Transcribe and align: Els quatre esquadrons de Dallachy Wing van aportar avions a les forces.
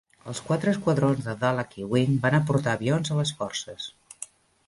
Els 0.31 0.39
quatre 0.45 0.71
esquadrons 0.75 1.25
de 1.27 1.33
Dallachy 1.43 1.85
Wing 1.91 2.17
van 2.25 2.37
aportar 2.39 2.73
avions 2.79 3.11
a 3.11 3.17
les 3.21 3.35
forces. 3.43 3.91